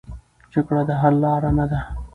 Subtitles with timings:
[0.53, 1.79] جګړه د حل لاره نه ده.